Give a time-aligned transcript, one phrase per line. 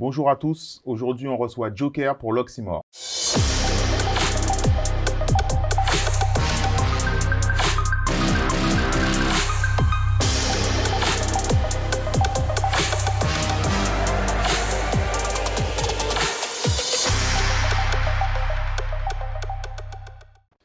[0.00, 0.80] Bonjour à tous.
[0.86, 2.82] Aujourd'hui, on reçoit Joker pour l'Oxymore.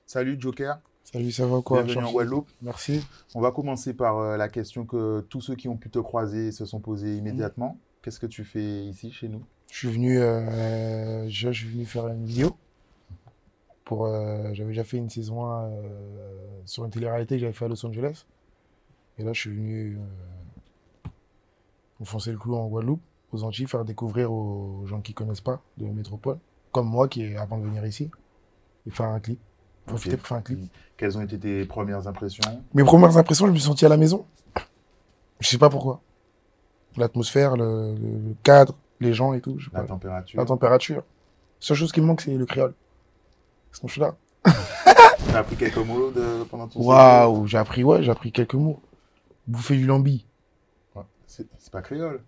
[0.05, 0.79] Salut Joker.
[1.03, 2.47] Salut, ça va quoi Bienvenue en Guadeloupe.
[2.61, 3.05] Merci.
[3.35, 6.53] On va commencer par euh, la question que tous ceux qui ont pu te croiser
[6.53, 7.77] se sont posés immédiatement.
[8.05, 9.41] Qu'est-ce que tu fais ici chez nous?
[9.71, 12.55] Je suis venu, euh, je suis venu faire une vidéo.
[13.83, 17.65] Pour, euh, j'avais déjà fait une saison 1 euh, sur une télé-réalité que j'avais fait
[17.65, 18.27] à Los Angeles.
[19.17, 19.97] Et là, je suis venu
[21.99, 25.87] enfoncer le clou en Guadeloupe, aux Antilles, faire découvrir aux gens qui connaissent pas de
[25.87, 26.37] métropole,
[26.71, 28.11] comme moi qui avant de venir ici,
[28.85, 29.39] et faire un clip.
[29.87, 30.71] Profiter pour faire un clip.
[30.95, 32.43] Quelles ont été tes premières impressions?
[32.75, 34.27] Mes premières impressions, je me suis senti à la maison.
[35.39, 36.03] Je sais pas pourquoi.
[36.97, 37.95] L'atmosphère, le,
[38.43, 39.55] cadre, les gens et tout.
[39.59, 39.87] Je sais La pas.
[39.87, 40.97] température La température.
[40.97, 41.03] La
[41.59, 42.73] seule chose qui me manque, c'est le créole.
[43.71, 44.15] Sinon, je suis là.
[45.27, 48.53] Tu as appris quelques mots de- pendant ton Waouh, j'ai appris, ouais, j'ai appris quelques
[48.53, 48.79] mots.
[49.47, 50.25] Bouffer du lambi.
[50.95, 51.03] Ouais.
[51.27, 52.21] C'est pas créole.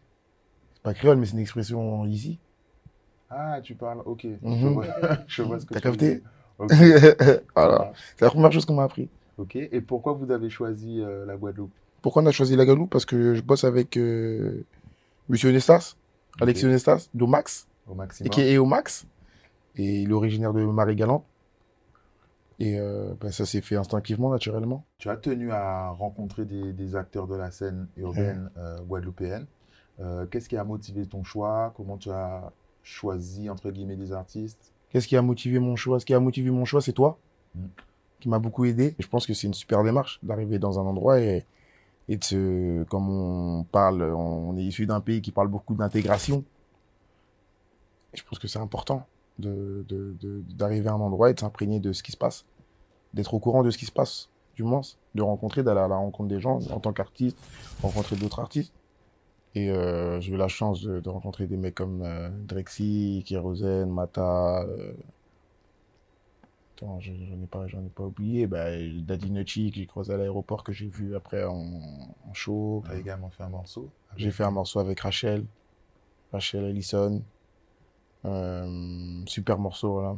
[0.74, 2.40] C'est pas créole, mais c'est une expression ici.
[3.30, 4.22] Ah, tu parles, ok.
[4.24, 4.74] Je, Mhm.
[4.74, 4.86] vois,
[5.28, 6.30] je vois ce que T'as tu capté dire.
[6.60, 6.72] Ok,
[7.56, 7.94] voilà.
[8.18, 9.10] C'est la première chose qu'on m'a appris.
[9.38, 9.56] Ok.
[9.56, 11.72] Et pourquoi vous avez choisi euh, la Guadeloupe?
[12.02, 14.64] Pourquoi on a choisi la Guadeloupe Parce que je bosse avec euh,
[15.30, 15.96] Monsieur Nestas,
[16.40, 16.72] Alexis Ok.
[16.72, 17.68] Nestas, d'Omax,
[18.24, 19.06] et qui est Omax.
[19.76, 21.24] Et il est originaire de Marie-Galante.
[22.60, 24.84] Et euh, ben, ça s'est fait instinctivement, naturellement.
[24.98, 29.46] Tu as tenu à rencontrer des, des acteurs de la scène urbaine euh, guadeloupéenne.
[30.00, 31.72] Euh, Qu'est-ce qui a motivé ton choix?
[31.78, 34.74] Comment tu as choisi, entre guillemets, des artistes?
[34.90, 36.00] Qu'est-ce qui a motivé mon choix?
[36.00, 37.20] Ce qui a motivé mon choix, c'est toi,
[37.56, 37.66] Mm.
[38.20, 38.96] qui m'a beaucoup aidé.
[39.00, 41.46] Et je pense que c'est une super démarche d'arriver dans un endroit et,
[42.10, 46.44] et de comme on parle, on est issu d'un pays qui parle beaucoup d'intégration.
[48.14, 49.06] Je pense que c'est important
[49.38, 52.46] de, de- de- d'arriver à un endroit et de s'imprégner de ce qui se passe,
[53.14, 54.82] d'être au courant de ce qui se passe, du moins,
[55.16, 57.38] de rencontrer, d'aller à la rencontre des gens en tant qu'artiste,
[57.82, 58.74] rencontrer d'autres artistes.
[59.56, 63.90] Et euh, j'ai eu la chance de, de rencontrer des mecs comme euh, Drexy, Kérosène,
[63.92, 64.64] Mata.
[64.64, 64.94] euh,
[66.78, 68.46] Attends, j'en ai pas, j'en ai pas oublié.
[68.46, 68.66] Bah,
[69.02, 71.56] Daddy Nutty que j'ai croisé à l'aéroport, que j'ai vu après en,
[72.28, 72.84] en show.
[72.86, 75.44] Tu as également fait un morceau avec- J'ai fait un morceau avec Rachel,
[76.32, 77.24] Rachel Ellison.
[78.26, 80.18] Euh, super morceau, voilà.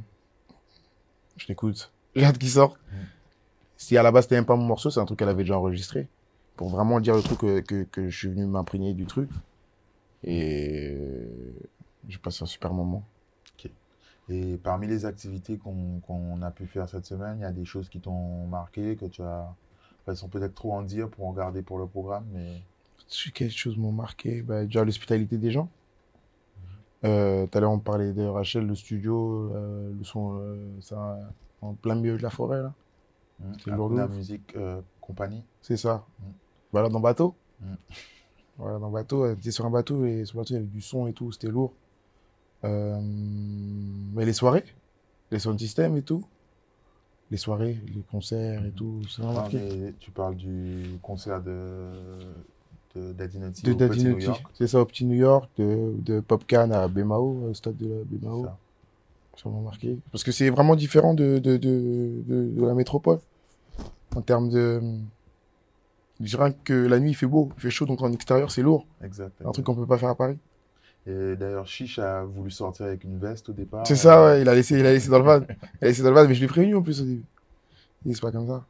[1.37, 1.93] Je l'écoute.
[2.15, 2.77] J'ai hâte qu'il sorte.
[2.91, 2.95] Mm.
[3.77, 5.57] Si à la base c'était même pas mon morceau, c'est un truc qu'elle avait déjà
[5.57, 6.09] enregistré.
[6.57, 9.29] Pour vraiment dire le truc que, que, que je suis venu m'imprégner du truc.
[10.25, 11.53] Et euh,
[12.09, 13.05] j'ai passé un super moment.
[14.29, 17.89] Et parmi les activités qu'on a pu faire cette semaine, il y a des choses
[17.89, 19.53] qui t'ont marqué, que tu as...
[20.07, 22.61] Elles sont peut-être trop en dire pour en garder pour le programme, mais...
[23.07, 25.69] Si quelque chose m'a marqué, bah, déjà l'hospitalité des gens.
[27.05, 31.17] Euh, tout à l'heure, on parlait de Rachel, le studio, euh, le son, euh, ça,
[31.61, 32.73] en plein milieu de la forêt, là.
[33.39, 33.53] Hmm.
[33.63, 35.43] C'est la musique euh, compagnie.
[35.61, 36.05] C'est ça.
[36.19, 36.23] Mm.
[36.71, 37.35] Voilà, dans bateau.
[37.61, 37.73] Mm.
[38.57, 39.25] Voilà, dans bateau.
[39.25, 41.13] Elle était sur un bateau et sur le bateau, il y avait du son et
[41.13, 41.73] tout, c'était lourd.
[42.63, 42.99] Euh,
[44.13, 44.65] mais les soirées,
[45.31, 46.25] les sound systems et tout.
[47.31, 49.59] Les soirées, les concerts et tout, ça m'a marqué.
[49.59, 51.91] mais tu parles du concert de,
[52.95, 54.19] de Daddy De.
[54.19, 54.43] York?
[54.55, 58.03] C'est ça, au petit New York, de, de Popcan à Bemao, au stade de la
[58.03, 58.47] Bemao.
[59.45, 59.97] M'a marqué.
[60.11, 63.19] Parce que c'est vraiment différent de, de, de, de, de la métropole.
[64.15, 64.81] En termes de.
[66.19, 68.63] Je dirais que la nuit, il fait beau, il fait chaud, donc en extérieur, c'est
[68.63, 68.85] lourd.
[69.01, 69.31] Exact.
[69.45, 70.37] Un truc qu'on peut pas faire à Paris.
[71.07, 73.87] Et d'ailleurs, Chiche a voulu sortir avec une veste au départ.
[73.87, 75.41] C'est ça, ouais, il a laissé, il a laissé dans le van.
[75.81, 77.23] Il a laissé dans le van, mais je l'ai prévenu en plus au début.
[78.05, 78.65] Il c'est pas comme ça.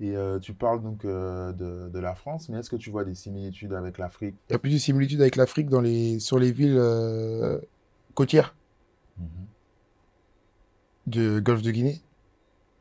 [0.00, 3.04] Et euh, tu parles donc euh, de, de la France, mais est-ce que tu vois
[3.04, 4.34] des similitudes avec l'Afrique?
[4.48, 7.58] Il y a plus de similitudes avec l'Afrique dans les, sur les villes euh,
[8.14, 8.54] côtières
[11.06, 12.00] de Golfe de Guinée.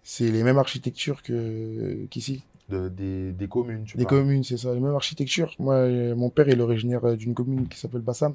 [0.03, 2.43] C'est les mêmes architectures que, qu'ici.
[2.69, 4.19] De- des, des communes, tu Des parles.
[4.21, 5.53] communes, c'est ça, les mêmes architectures.
[5.59, 8.33] Moi, euh, mon père est originaire euh, d'une commune qui s'appelle Bassam,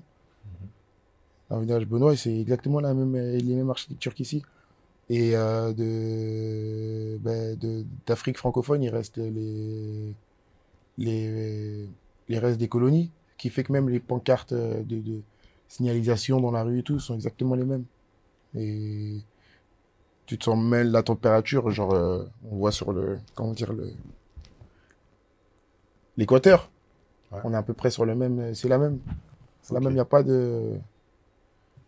[1.49, 4.43] dans le village Benoît, c'est exactement la même, euh, les mêmes architectures qu'ici.
[5.09, 7.57] Et euh, de, ben,
[8.07, 10.15] d'Afrique francophone, il reste les,
[10.99, 11.89] les,
[12.29, 15.21] les restes des colonies, qui fait que même les pancartes euh, de, de
[15.69, 17.85] signalisation dans la rue et tout sont exactement les mêmes.
[18.57, 19.19] Et
[20.27, 23.93] tu te sens même la température, genre, euh, on voit sur le, comment dire, le,
[26.17, 26.71] l'équateur.
[27.31, 27.39] Ouais.
[27.45, 28.99] On est à peu près sur le même, c'est la même.
[29.75, 29.81] Ok.
[29.83, 30.75] même, il n'y a pas de,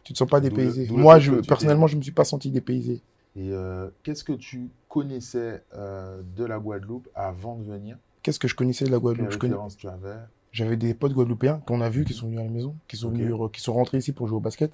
[0.04, 0.86] tu te sens pas dépaysé.
[0.86, 3.02] le Moi, je, personnellement, je me suis pas senti dépaysé.
[3.36, 7.98] Et euh, qu'est-ce que tu connaissais euh, de la Guadeloupe avant de venir?
[8.22, 9.30] Qu'est-ce que je connaissais de la Guadeloupe?
[9.30, 10.16] Je, connais- références tu avais?
[10.50, 13.10] J'avais des potes guadeloupéens qu'on a vus, qui sont venus à la maison, qui sont
[13.10, 14.72] venus, qui sont rentrés ici pour jouer au basket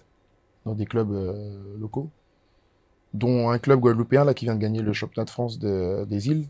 [0.64, 2.10] dans des clubs euh, locaux,
[3.12, 6.28] dont un club guadeloupéen là qui vient de gagner le championnat de France de- des
[6.28, 6.46] îles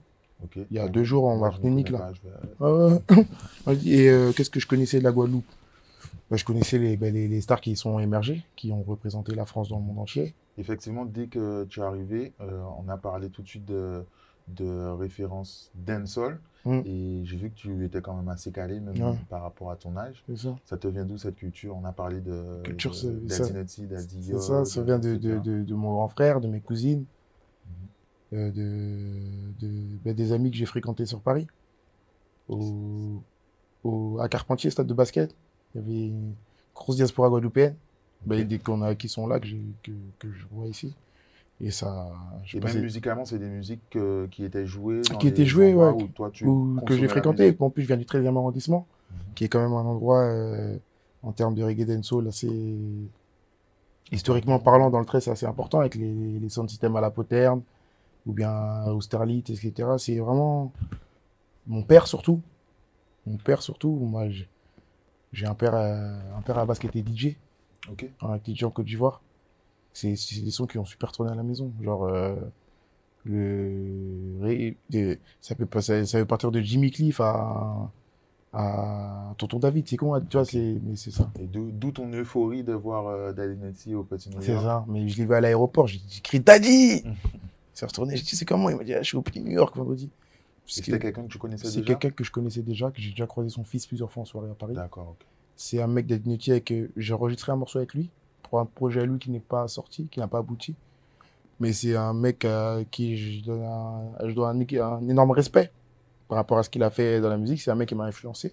[0.71, 2.13] il y a deux jours en Martinique là.
[2.59, 3.03] pas, vais-
[3.67, 3.75] ouais.
[3.87, 5.47] Et qu'est-ce que je connaissais de la Guadeloupe?
[6.31, 9.47] Bah, Je connaissais les, bah, les, les stars qui sont émergées, qui ont représenté la
[9.47, 10.35] France dans le monde entier.
[10.57, 14.05] Effectivement, dès que tu es arrivé, euh, on a parlé tout de suite de,
[14.49, 16.41] de référence dancehall.
[16.65, 16.81] Mm.
[16.87, 19.17] Et j'ai vu que tu étais quand même assez calé, même Ouais.
[19.29, 20.25] par rapport à ton âge.
[20.35, 20.57] Ça.
[20.65, 21.77] Ça te vient d'où cette culture?
[21.77, 25.93] On a parlé de, Culture, de- ça- C'est ça, ça vient de, de, de, mon
[25.93, 27.05] grand frère, de mes cousines,
[28.33, 28.39] Mhm.
[28.39, 31.47] euh, de, de, bah, des amis que j'ai fréquentés sur Paris.
[32.49, 33.23] Au,
[33.83, 35.35] au, à Carpentier, stade de basket,
[35.75, 36.33] il y avait une
[36.75, 37.77] grosse diaspora guadeloupéenne.
[38.27, 39.49] Bah, dès qu'on a, qui sont là, que,
[39.83, 40.95] que, que je vois ici.
[41.61, 42.11] Et ça,
[42.53, 45.91] Et même musicalement, c'est des musiques euh, qui étaient jouées dans Qui étaient jouées, ouais,
[45.91, 47.55] où toi, tu ou que j'ai fréquenté.
[47.61, 49.35] En plus, je viens du 13e arrondissement, Mhm.
[49.35, 50.77] qui est quand même un endroit, euh,
[51.23, 52.51] en termes de reggae dancehall, assez...
[54.13, 57.11] Historiquement parlant, dans le 13, c'est assez important, avec les, les sound systems à la
[57.11, 57.63] poterne,
[58.27, 59.99] ou bien Austerlitz, etc.
[59.99, 60.73] C'est vraiment...
[61.67, 62.41] Mon père, surtout.
[63.27, 63.91] Mon père, surtout.
[63.91, 64.49] Moi, j'ai-
[65.35, 67.37] j'ai un père, euh, un père à basket et DJ,
[67.91, 68.09] Ok.
[68.23, 69.21] un DJ en Côte d'Ivoire.
[69.93, 70.11] C'est
[70.43, 71.71] des sons qui ont super tourné à la maison.
[71.83, 72.35] Genre, euh,
[73.25, 77.91] le, de- ça, peut, ça, ça peut partir de Jimmy Cliff à,
[78.53, 79.89] à Tonton David.
[79.89, 81.31] C'est con, hein, tu vois, c'est, mais c'est ça.
[81.41, 84.85] Et d'où ton euphorie de voir euh, Daddy Nutty au Petit New C'est ça.
[84.89, 87.03] Mais je l'ai vu à l'aéroport, j'ai crié Daddy!
[87.77, 88.69] Il s'est retourné, j'ai dit, c'est comment?
[88.71, 90.09] Il m'a dit, ah, je suis au Petit New York vendredi.
[90.67, 91.95] C'était que quelqu'un que tu connaissais C'est déjà?
[91.95, 94.51] quelqu'un que je connaissais déjà, que j'ai déjà croisé son fils plusieurs fois en soirée
[94.51, 94.75] à Paris.
[94.75, 95.27] D'accord, ok.
[95.57, 98.11] C'est un mec d'Adnity avec euh, j'ai enregistré un morceau avec lui
[98.43, 100.75] pour un projet à lui qui n'est pas sorti, qui n'a pas abouti.
[101.61, 105.71] Mais c'est un mec à qui je donne un, je un, un énorme respect
[106.29, 107.61] par rapport à ce qu'il a fait dans la musique.
[107.61, 108.53] C'est un mec qui m'a influencé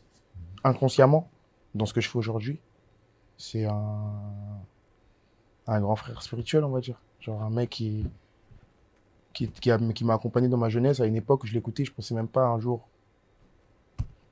[0.63, 1.27] inconsciemment
[1.73, 2.59] dans ce que je fais aujourd'hui.
[3.37, 4.11] C'est un,
[5.67, 7.01] un grand frère spirituel, on va dire.
[7.19, 8.05] Genre un mec qui,
[9.33, 11.85] qui, qui, a- qui m'a accompagné dans ma jeunesse à une époque où je l'écoutais,
[11.85, 12.87] je pensais même pas un jour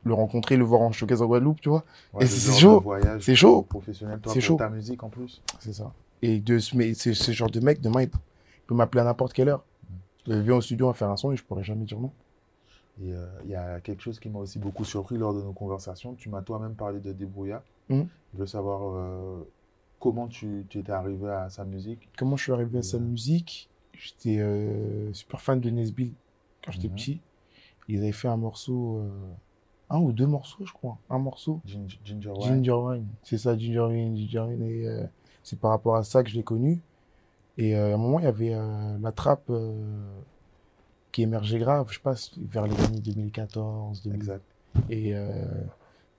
[0.06, 1.84] le rencontrer, le voir en showcase en Guadeloupe, tu vois.
[2.14, 2.84] Ouais, Et c'est chaud.
[3.20, 3.64] C'est chaud.
[3.64, 4.56] Professionnel, toi, C'est pour chaud.
[4.56, 5.42] ta musique en plus.
[5.60, 5.92] C'est ça.
[6.22, 9.64] Et de c'est ce genre de mec, demain, il peut m'appeler à n'importe quelle heure.
[10.26, 12.12] Il vient au studio à faire un son et je pourrais jamais dire non.
[13.02, 15.54] Et euh, il y a quelque chose qui m'a aussi beaucoup surpris lors de nos
[15.54, 16.14] conversations.
[16.16, 17.62] Tu m'as toi-même parlé de Débrouillard.
[17.90, 18.08] Mhm.
[18.34, 19.48] Je veux savoir euh,
[20.00, 22.10] comment tu, tu étais arrivé à sa musique.
[22.18, 23.04] Comment je suis arrivé à sa Ouais.
[23.04, 23.70] musique?
[24.02, 26.14] J'étais euh, super fan de Nesbill
[26.64, 26.96] quand j'étais Mhm.
[26.96, 27.20] petit.
[27.90, 29.10] Ils avaient fait un morceau, euh,
[29.90, 30.98] un ou deux morceaux, je crois.
[31.10, 31.60] Un morceau.
[31.66, 32.64] Ginger, Ginger Wine.
[32.64, 33.06] Ginger Wine.
[33.24, 34.62] C'est ça, Ginger Wine, Ginger Wine.
[34.64, 35.04] Et euh,
[35.44, 36.80] c'est par rapport à ça que je l'ai connu.
[37.58, 39.74] Et euh, à un moment, il y avait euh, la trappe euh,
[41.12, 42.14] qui émergeait grave, je sais pas,
[42.50, 44.16] vers les années 2014, 2000.
[44.16, 44.44] Exact.
[44.90, 45.32] Et euh,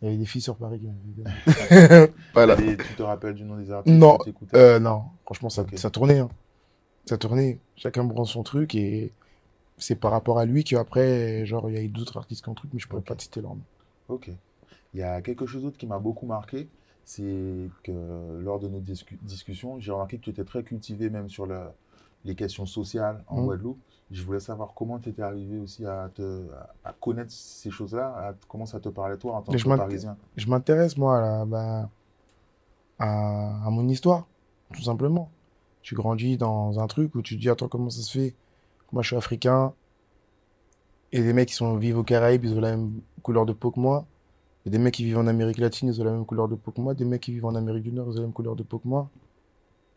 [0.03, 0.87] il y avait des filles sur Paris qui
[1.23, 2.61] m'avaient voilà.
[2.61, 4.19] Et tu te rappelles du nom des artistes Non,
[4.55, 6.19] Euh, non, franchement, ça, ça tournait.
[6.19, 6.29] hein.
[7.05, 7.61] Ça tournait.
[7.77, 9.13] Chacun prend son truc et
[9.79, 12.55] c'est par rapport à lui qu'après, genre, il y a eu d'autres artistes qui ont
[12.55, 13.07] truc, mais je pourrais Ok.
[13.07, 13.63] pas te citer leur nom.
[14.09, 14.31] Ok.
[14.95, 16.69] Il y a quelque chose d'autre qui m'a beaucoup marqué,
[17.05, 21.29] c'est que lors de nos discu- discussions, j'ai remarqué que tu étais très cultivé même
[21.29, 21.71] sur le-
[22.25, 23.45] les questions sociales en Mhm.
[23.45, 23.81] Guadeloupe.
[24.11, 28.09] Je voulais savoir comment tu étais arrivé aussi à, te, à, à connaître ces choses-là,
[28.31, 30.17] à- comment ça te parlait toi en tant que Parisien?
[30.37, 31.91] Je m'intéresse, moi, à, la- bah,
[32.99, 34.27] à, à mon histoire,
[34.73, 35.31] tout simplement.
[35.83, 38.35] Tu grandis dans un truc où tu te dis, attends, comment ça se fait?
[38.93, 39.73] Moi, je suis africain.
[41.13, 43.71] Et des mecs qui sont, vivent aux Caraïbes, ils ont la même couleur de peau
[43.71, 44.07] que moi.
[44.67, 46.71] Et des mecs qui vivent en Amérique latine, ils ont la même couleur de peau
[46.71, 46.95] que moi.
[46.95, 48.79] Des mecs qui vivent en Amérique du Nord, ils ont la même couleur de peau
[48.79, 49.09] que moi.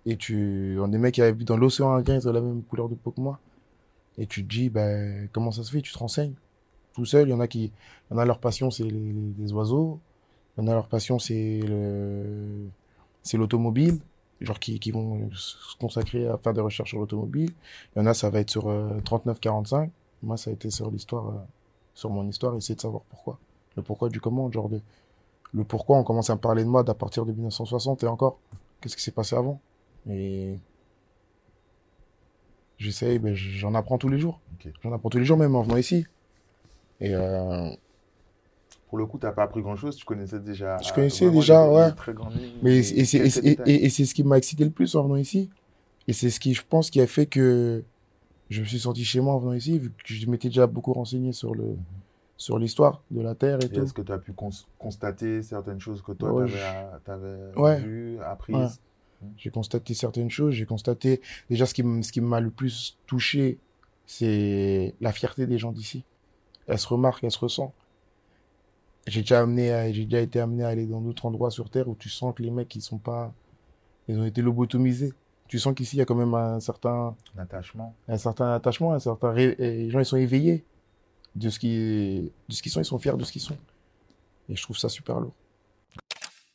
[0.05, 2.95] Et tu, des mecs qui vivent dans l'océan Indien, ils ont la même couleur de
[2.95, 3.39] peau que moi.
[4.17, 5.81] Et tu te dis, ben, comment ça se fait?
[5.81, 6.33] Tu te renseignes.
[6.93, 9.51] Tout seul, il y en a qui, il y en a leur passion, c'est les
[9.53, 9.99] oiseaux.
[10.57, 12.67] Il y en a leur passion, c'est le,
[13.23, 13.99] c'est l'automobile.
[14.41, 17.51] Genre qui, qui vont se consacrer à faire des recherches sur l'automobile.
[17.95, 19.89] Il y en a, ça va être sur euh, 39-45.
[20.23, 21.39] Moi, ça a été sur l'histoire, euh,
[21.93, 23.39] sur mon histoire, essayer de savoir pourquoi.
[23.75, 24.81] Le pourquoi du comment, genre de,
[25.53, 28.39] le pourquoi on commence à me parler de mode à partir de 1960 et encore.
[28.81, 29.61] Qu'est-ce qui s'est passé avant?
[30.09, 30.57] Et
[32.77, 34.39] j'essaye, ben, j'en apprends tous les jours.
[34.81, 36.05] J'en apprends tous les jours, même en venant ici.
[36.99, 37.69] Et euh,
[38.93, 40.77] Pour le coup, tu n'as pas appris grand-chose, tu connaissais déjà.
[40.77, 41.91] Je connaissais vraiment déjà, ouais.
[41.93, 42.13] très
[42.61, 45.49] Mais et et c'est ce qui m'a excité le plus en venant ici.
[46.07, 47.83] Et c'est ce qui, je pense, qui a fait que
[48.51, 50.93] je me suis senti chez moi en venant ici, vu que je m'étais déjà beaucoup
[50.93, 51.75] renseigné sur le,
[52.37, 53.81] sur l'histoire de la Terre et Et tout.
[53.81, 57.55] est-ce que tu as pu cons- constater certaines choses que toi, Ouais, tu je- avais,
[57.57, 57.79] Ouais.
[57.79, 58.79] vues, apprises?
[59.23, 59.27] Ouais.
[59.37, 60.53] J'ai constaté certaines choses.
[60.53, 61.19] J'ai constaté,
[61.49, 63.57] déjà, ce qui, m- ce qui m'a le plus touché,
[64.05, 66.03] c'est la fierté des gens d'ici.
[66.67, 67.73] Elle se remarque, elle se ressent.
[69.07, 71.87] J'ai déjà amené, à- j'ai déjà été amené à aller dans d'autres endroits sur Terre
[71.87, 73.33] où tu sens que les mecs, ils sont pas,
[74.07, 75.13] ils ont été lobotomisés.
[75.47, 77.93] Tu sens qu'ici, il y a quand même un certain, L'attachement.
[78.07, 80.63] un certain attachement, un certain, ré- les gens, ils sont éveillés
[81.35, 83.57] de ce qui, de ce qu'ils sont, ils sont fiers de ce qu'ils sont.
[84.49, 85.33] Et je trouve ça super lourd.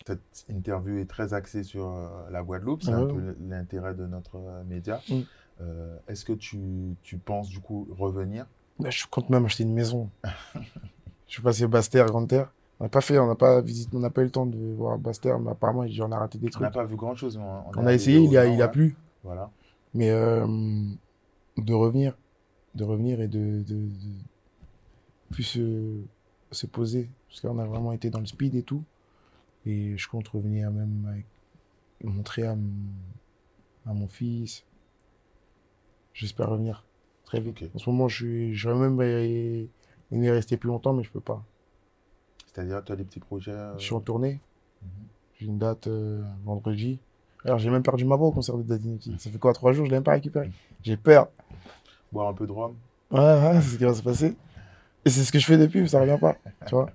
[0.06, 3.12] Cette interview est très axée sur euh, la Guadeloupe, c'est Ah un ouais.
[3.12, 5.02] peu l'intérêt de notre euh, média.
[5.10, 5.20] Mm.
[5.60, 8.46] Euh, Est-ce que tu, tu penses du coup revenir?
[8.80, 10.08] Là, je compte même acheter une maison.
[11.28, 12.52] je suis passé Basse-Terre, Grande-Terre.
[12.80, 14.56] On n'a pas fait, on n'a pas visité, on n'a pas eu le temps de
[14.74, 16.74] voir Basse-Terre, mais apparemment, j'en ai raté des On n'a trucs.
[16.74, 17.36] pas vu grand chose.
[17.36, 18.96] On, On est a essayé, il y a, il a plu.
[19.24, 19.50] Voilà.
[19.94, 20.46] Mais euh,
[21.56, 22.16] de revenir,
[22.74, 23.88] de revenir et de, de, de
[25.30, 26.00] plus se,
[26.52, 27.10] se poser.
[27.28, 28.84] Parce qu'on a vraiment été dans le speed et tout.
[29.66, 31.26] Et je compte revenir même avec,
[32.04, 34.64] montrer à, mon- à mon fils.
[36.14, 36.84] J'espère revenir
[37.24, 37.64] très vite.
[37.74, 38.96] En ce moment, je suis, j'aurais même
[40.10, 41.42] aimé aimé rester plus longtemps, mais je peux pas.
[42.46, 43.52] C'est-à-dire, tu as des petits projets.
[43.52, 44.40] euh, Je suis en tournée.
[44.82, 44.88] mhm.
[45.38, 46.98] J'ai une date euh, vendredi.
[47.44, 49.14] Alors, j'ai même perdu ma voix au concert de Dadinetti.
[49.18, 50.50] Ça fait quoi, trois jours, je l'ai même pas récupéré.
[50.82, 51.28] J'ai peur.
[52.12, 52.74] Boire un peu de rhum.
[53.10, 54.36] Ouais, ouais, c'est ce qui va se passer.
[55.04, 56.36] Et c'est ce que je fais depuis, mais ça revient pas.
[56.66, 56.90] Tu vois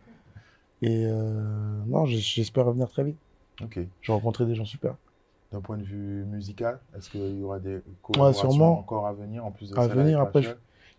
[0.82, 3.18] Et euh, non, j'espère revenir très vite.
[3.62, 3.80] Ok.
[4.02, 4.96] J'ai rencontré des gens super.
[5.52, 9.52] D'un point de vue musical, est-ce qu'il y aura des collaborations encore à venir en
[9.52, 10.50] plus de À venir, après, Je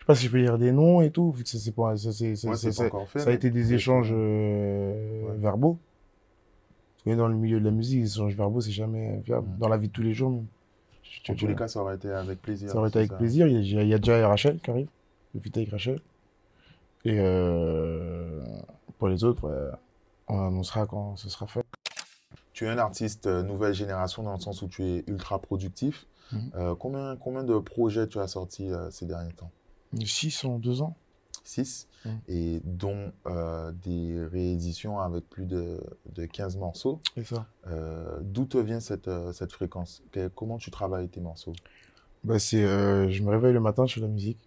[0.05, 1.97] sais pas si je peux dire des noms et tout, vu que ça, c'est pas,
[1.97, 3.73] ça, c'est, c'est- Ouais, c'est- c'est pas ça- encore fait, ça a mais été des
[3.75, 5.37] échanges euh, euh, ouais.
[5.39, 5.79] verbaux.
[7.05, 9.47] Parce que dans le milieu de la musique, les échanges verbaux, c'est jamais fiable.
[9.49, 9.59] Mm.
[9.59, 10.47] Dans la vie de tous les jours, même.
[11.03, 12.71] Je- En je- tous les cas, ça aurait été avec plaisir.
[12.71, 13.47] Ça aurait été avec plaisir.
[13.47, 14.89] Il y, a, il y a déjà Rachel qui arrive.
[15.35, 16.01] Le feat avec Rachel.
[17.05, 18.43] Et euh,
[18.99, 19.71] pour les autres, ouais,
[20.29, 21.63] on annoncera quand ce sera fait.
[22.53, 26.07] Tu es un artiste euh, nouvelle génération dans le sens où tu es ultra productif.
[26.57, 29.51] Euh, combien, combien de projets tu as sortis euh, ces derniers temps?
[30.05, 30.97] 6 en 2 ans.
[31.45, 32.21] 6 Mhm.
[32.29, 35.81] et dont euh, des rééditions avec plus de,
[36.15, 37.01] de 15 morceaux.
[37.15, 37.47] C'est ça.
[37.67, 40.03] Euh, D'où te vient cette, euh, cette fréquence?
[40.13, 41.55] Que- Comment tu travailles tes morceaux?
[42.25, 44.39] Bah, c'est, euh, je me réveille le matin, je fais de la musique.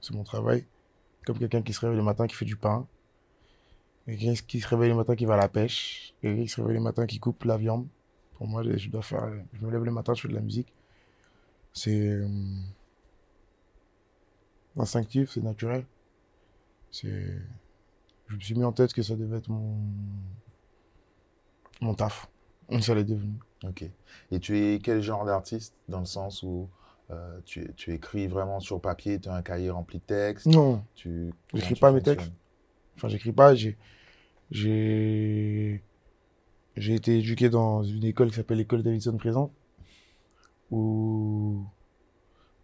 [0.00, 0.64] C'est mon travail.
[1.26, 2.86] Comme quelqu'un qui se réveille le matin qui fait du pain.
[4.06, 6.14] Quelqu'un qui se réveille le matin qui va à la pêche.
[6.22, 7.86] Quelqu'un qui se réveille le matin qui coupe la viande.
[8.36, 9.28] Pour moi, je dois faire.
[9.52, 10.72] Je me lève le matin, je fais de la musique.
[11.72, 12.20] C'est
[14.78, 15.84] instinctif, c'est naturel.
[16.90, 17.36] C'est.
[18.28, 19.76] Je me suis mis en tête que ça devait être mon
[21.80, 22.28] mon taf.
[22.80, 23.32] Ça l'est devenu.
[23.64, 23.84] Ok.
[24.30, 26.68] Et tu es quel genre d'artiste Dans le sens où
[27.10, 30.46] euh, tu, tu écris vraiment sur papier, tu as un cahier rempli de textes?
[30.46, 32.30] Non, tu, J'écris pas mes textes.
[32.96, 33.54] Enfin, j'écris pas.
[33.54, 33.78] J'ai,
[34.50, 35.82] j'ai,
[36.76, 39.52] j'ai été éduqué dans une école qui s'appelle l'école Davidson Présente,
[40.70, 41.64] où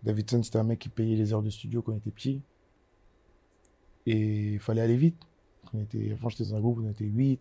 [0.05, 2.43] Davidson c'était un mec qui payait les heures de studio quand on était petit,
[4.07, 5.17] et il fallait aller vite.
[5.73, 7.41] On était, enfin, j'étais dans un groupe, on était 8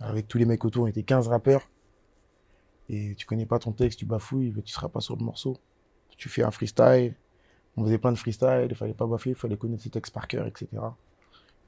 [0.00, 1.68] avec tous les mecs autour, on était 15 rappeurs,
[2.88, 5.56] et tu connais pas ton texte, tu bafouilles, tu seras pas sur le morceau.
[6.16, 7.14] Tu fais un freestyle,
[7.76, 10.28] on faisait plein de freestyle, il fallait pas bafouiller, il fallait connaître ses textes par
[10.28, 10.68] cœur, etc.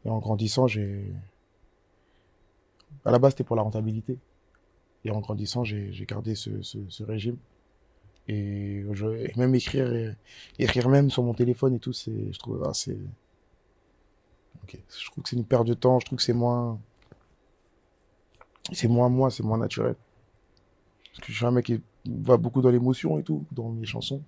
[0.05, 1.13] Et en grandissant, j'ai.
[3.05, 4.19] À la base, c'était pour la rentabilité.
[5.05, 7.37] Et en grandissant, j'ai gardé ce régime.
[8.29, 8.85] Et,
[9.37, 10.15] même écrire,
[10.59, 12.99] écrire même sur mon téléphone et tout, c'est, je trouve, ah, c'est,
[14.71, 15.99] je trouve que c'est une perte de temps.
[16.01, 16.79] Je trouve que c'est moins,
[18.73, 19.97] c'est moins moi, c'est moins naturel.
[21.13, 23.87] Parce que je suis un mec qui va beaucoup dans l'émotion et tout, dans mes
[23.87, 24.23] chansons.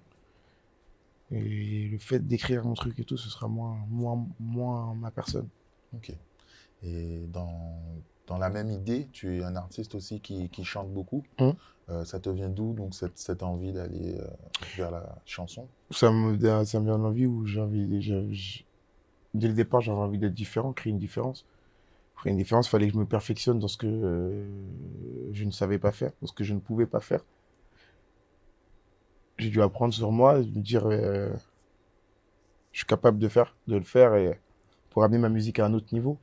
[1.31, 5.49] Et le fait d'écrire mon truc et tout, ce sera moins, moins, moins ma personne.
[5.95, 6.13] Ok.
[6.83, 7.79] Et dans,
[8.31, 11.25] dans la même idée, tu es un artiste aussi qui, qui chante beaucoup.
[11.41, 11.55] Mhm.
[11.89, 14.27] Euh, ça te vient d'où, donc, cette, cette envie d'aller euh,
[14.77, 15.67] vers la chanson?
[15.91, 18.65] Ça me, ça me vient d'envie où j'ai envie,
[19.35, 21.45] dès le départ, j'avais envie d'être différent, créer une différence.
[22.15, 24.47] Pour créer une différence, il fallait que je me perfectionne dans ce que euh,
[25.33, 27.25] je ne savais pas faire, dans ce que je ne pouvais pas faire.
[29.39, 31.33] J'ai dû apprendre sur moi, me dire, je
[32.73, 34.39] suis capable de faire, de le faire et
[34.91, 36.17] pour amener ma musique à un autre niveau.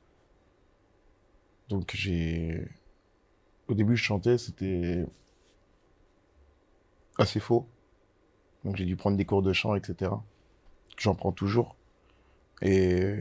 [1.69, 2.67] Donc j'ai,
[3.67, 5.05] au début, je chantais, c'était
[7.17, 7.67] assez faux.
[8.63, 10.11] Donc j'ai dû prendre des cours de chant, etc.
[10.97, 11.75] J'en prends toujours.
[12.61, 13.15] Et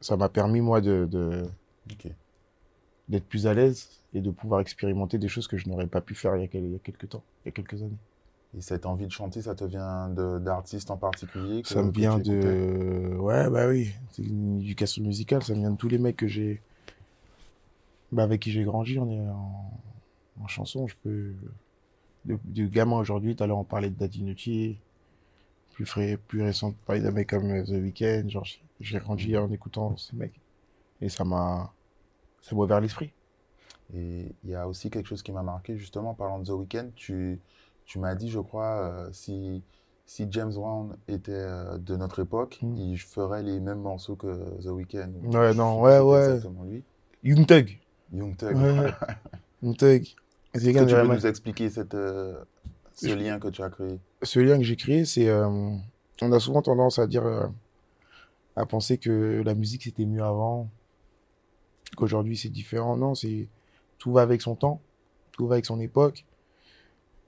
[0.00, 1.08] ça m'a permis, moi, de,
[3.08, 6.14] d'être plus à l'aise et de pouvoir expérimenter des choses que je n'aurais pas pu
[6.14, 7.98] faire il y a, il y a quelques temps, il y a quelques années.
[8.56, 12.18] Et cette envie de chanter, ça te vient d'artistes en particulier que- Ça me vient
[12.18, 13.16] de...
[13.18, 16.26] Ouais, bah oui, c'est une éducation musicale, ça me vient de tous les mecs que
[16.26, 16.60] j'ai...
[18.12, 19.70] Bah, avec qui j'ai grandi on est en...
[20.42, 20.86] en chanson.
[20.86, 21.34] Je peux...
[22.26, 24.78] De gamin aujourd'hui, tout à l'heure on parlait de Daddy
[25.72, 28.44] plus frais, plus récent, parler d'un mec comme euh, The Weeknd, genre
[28.80, 30.38] j'ai- grandi en écoutant ces mecs.
[31.00, 31.72] Et ça m'a
[32.42, 33.12] ça m'a ouvert l'esprit.
[33.94, 36.90] Et il y a aussi quelque chose qui m'a marqué, justement, parlant de The Weeknd.
[36.94, 37.40] Tu,
[37.86, 39.62] tu m'as dit, je crois, euh, si,
[40.06, 42.76] si James Brown était euh, de notre époque, Mm.
[42.76, 45.10] il ferait les mêmes morceaux que The Weeknd.
[45.24, 46.34] Ouais, non, ouais, ouais.
[46.34, 46.82] exactement lui.
[47.24, 47.78] Young Thug.
[48.12, 48.56] Young Thug.
[48.56, 48.92] Ouais.
[49.62, 50.06] Young Thug.
[50.54, 52.34] Est-ce que tu peux nous expliquer cette, euh,
[52.94, 53.98] ce Je- lien que tu as créé?
[54.22, 55.28] Ce lien que j'ai créé, c'est.
[55.28, 55.48] euh,
[56.22, 57.24] on a souvent tendance à dire.
[57.26, 57.46] euh,
[58.56, 60.68] à penser que la musique c'était mieux avant,
[61.96, 62.96] qu'aujourd'hui c'est différent.
[62.96, 63.46] Non, c'est.
[63.98, 64.80] Tout va avec son temps,
[65.32, 66.24] tout va avec son époque.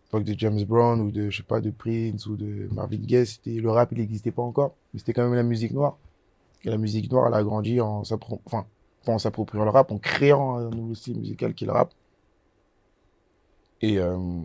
[0.06, 3.26] L'époque de James Brown ou de, je sais pas, de Prince ou de Marvin Gaye,
[3.26, 5.96] c'était, le rap il n'existait pas encore, mais c'était quand même la musique noire.
[6.64, 8.68] Et la musique noire, elle a grandi en s'appro- enfin, pas
[9.10, 11.92] en s'appropriant le rap, en créant un nouveau style musical qui est le rap.
[13.80, 14.44] Et euh,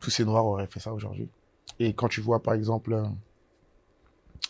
[0.00, 1.28] tous ces noirs auraient fait ça aujourd'hui.
[1.78, 3.04] Et quand tu vois, par exemple, euh,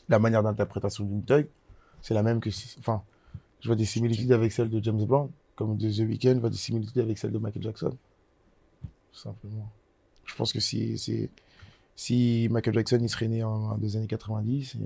[0.08, 1.48] la manière d'interprétation d'une Thug,
[2.02, 3.02] c'est la même que si, enfin,
[3.60, 6.50] je vois des similitudes avec celle de James Brown, comme de The Weeknd, je vois
[6.50, 7.96] des similitudes avec celle de Michael Jackson.
[9.12, 9.70] Tout simplement.
[10.24, 10.98] Je pense que si,
[11.96, 14.78] si Michael Jackson, il serait né en, en des années 90, et-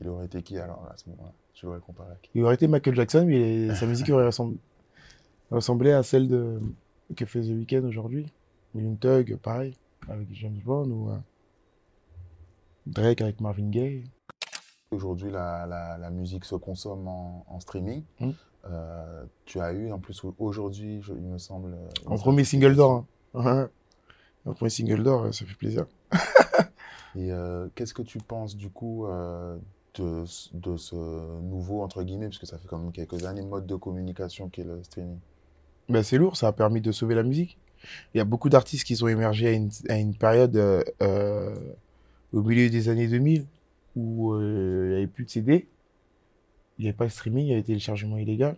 [0.00, 1.32] Il aurait été qui alors à ce moment-là?
[1.62, 4.58] L'aurais comparé à qui il aurait été Michael Jackson, mais sa musique aurait ressemblé,
[5.50, 6.60] ressemblé à celle de,
[7.16, 8.30] que fait The Weeknd aujourd'hui.
[8.74, 9.74] Ou Young Thug, pareil,
[10.08, 11.16] avec James Brown, ou euh,
[12.86, 14.04] Drake avec Marvin Gaye.
[14.90, 18.02] Aujourd'hui, la, la, la musique se consomme en, en streaming.
[18.20, 18.30] Mm.
[18.66, 21.72] Euh, tu as eu, en plus, aujourd'hui, il me semble.
[21.74, 23.06] euh, une En premier single d'or.
[23.34, 23.70] Hein.
[24.44, 25.86] En premier single d'or, ça fait plaisir.
[27.16, 29.06] Et euh, qu'est-ce que tu penses du coup
[29.94, 30.94] de, ce- de ce
[31.40, 34.64] nouveau, entre guillemets, parce que ça fait quand même quelques années, mode de communication qu'est
[34.64, 35.18] le streaming
[35.88, 37.58] Ben, c'est lourd, ça a permis de sauver la musique.
[38.14, 39.48] Il y a beaucoup d'artistes qui sont émergés
[39.90, 41.56] à une, période euh, euh,
[42.32, 43.46] au milieu des années 2000
[43.96, 45.68] où euh, il n'y avait plus de CD,
[46.78, 48.56] il n'y avait pas de streaming, il y avait téléchargement illégal.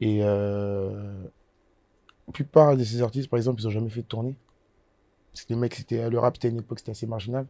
[0.00, 1.24] Et euh,
[2.28, 4.36] la plupart de ces artistes, par exemple, ils n'ont jamais fait de tournée.
[5.32, 7.46] Parce que les mecs, c'était, le rap, c'était une époque, c'était assez marginal.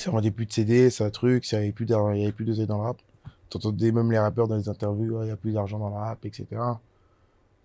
[0.00, 3.02] Ça vendait plus de CD, ça truc, il y avait plus d'oseille dans le rap.
[3.50, 6.24] T'entendais même les rappeurs dans les interviews, il y a plus d'argent dans le rap,
[6.24, 6.46] etc.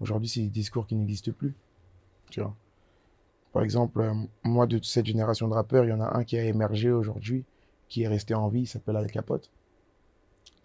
[0.02, 1.56] Aujourd'hui, c'est des discours qui n'existent plus.
[2.30, 2.54] Tu vois.
[3.54, 6.38] Par exemple, euh, moi, de cette génération de rappeurs, il y en a un qui
[6.38, 7.46] a émergé aujourd'hui,
[7.88, 9.50] qui est resté en vie, il s'appelle Al Capote.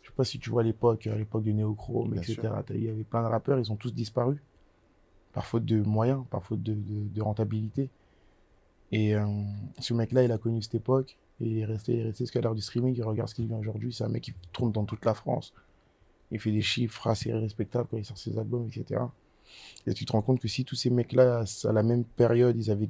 [0.02, 2.48] Je sais pas si tu vois l'époque, à l'époque du Néochrome, Bien etc.
[2.70, 4.42] Il y avait plein de rappeurs, ils ont tous disparu.
[5.33, 7.90] Par faute de moyens, par faute de, de- de rentabilité.
[8.90, 9.24] Et euh,
[9.78, 12.55] ce mec-là, il a connu cette époque, il est resté, il est resté jusqu'à l'heure
[12.55, 13.92] du streaming, il regarde ce qu'il vient aujourd'hui.
[13.92, 15.53] C'est un mec qui tourne dans toute la France.
[16.31, 19.00] Il fait des chiffres assez respectables quand il sort ses albums, etc.
[19.87, 22.70] Et tu te rends compte que si tous ces mecs-là, à la même période, ils
[22.70, 22.88] avaient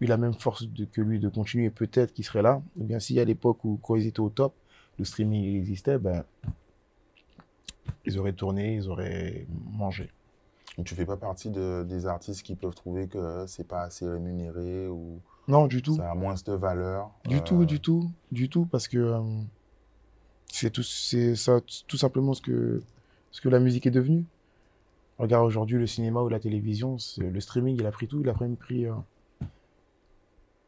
[0.00, 2.62] eu la même force que lui de continuer, peut-être qu'ils seraient là.
[2.76, 4.54] Ou bien si à l'époque où, quand ils étaient au top,
[4.98, 6.24] le streaming existait, ben,
[8.04, 10.10] ils auraient tourné, ils auraient mangé.
[10.84, 14.88] Tu fais pas partie de, des artistes qui peuvent trouver que c'est pas assez rémunéré
[14.88, 15.96] ou Non, du tout.
[15.96, 17.10] ça a moins de valeur.
[17.26, 19.20] Du euh, tout, du tout, du tout, parce que euh,
[20.46, 22.82] c'est tout, c'est ça, tout simplement ce que,
[23.32, 24.24] ce que la musique est devenue.
[25.18, 28.34] Regarde aujourd'hui le cinéma ou la télévision, le streaming, il a pris tout, il a
[28.40, 28.94] même pris euh,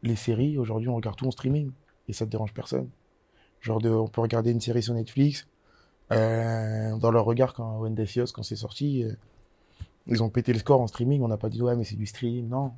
[0.03, 0.59] les séries.
[0.59, 1.71] Aujourd'hui, on regarde tout en streaming
[2.09, 2.89] et ça ne dérange personne.
[3.61, 5.47] Genre, de, on peut regarder une série sur Netflix.
[6.13, 9.13] euh, dans leur regard, quand Wendy Fios, quand c'est sorti, euh,
[10.07, 11.23] ils ont pété le score en streaming.
[11.23, 12.49] On n'a pas dit ouais, mais c'est du stream.
[12.49, 12.73] Non,